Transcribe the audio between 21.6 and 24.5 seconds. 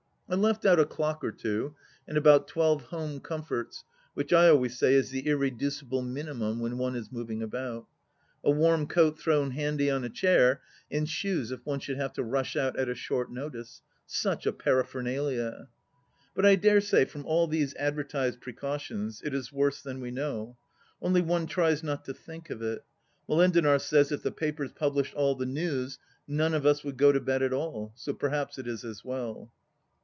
not to think of it. Molendinar says if the